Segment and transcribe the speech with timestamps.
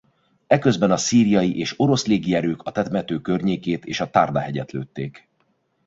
[0.47, 5.29] Eközben a szíriai és orosz légierők a temető környékét és a Tharda-hegyet lőtték.